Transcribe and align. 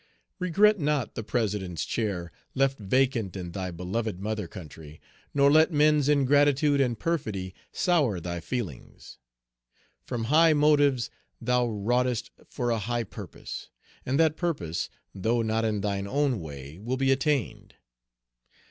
Regret 0.39 0.79
not 0.79 1.13
the 1.13 1.21
president's 1.21 1.85
chair, 1.85 2.31
left 2.55 2.79
vacant 2.79 3.35
in 3.35 3.51
thy 3.51 3.69
beloved 3.69 4.19
mother 4.19 4.47
country, 4.47 4.99
nor 5.31 5.51
let 5.51 5.71
men's 5.71 6.09
ingratitude 6.09 6.81
and 6.81 6.97
perfidy 6.97 7.53
sour 7.71 8.19
thy 8.19 8.39
feelings. 8.39 9.19
From 10.03 10.23
high 10.23 10.53
motives 10.53 11.11
thou 11.39 11.67
wroughtest 11.67 12.31
for 12.49 12.71
a 12.71 12.79
high 12.79 13.03
purpose; 13.03 13.69
and 14.03 14.19
that 14.19 14.37
purpose, 14.37 14.89
though 15.13 15.43
not 15.43 15.63
in 15.63 15.81
thine 15.81 16.07
own 16.07 16.39
way, 16.39 16.79
will 16.79 16.97
be 16.97 17.11
attained. 17.11 17.75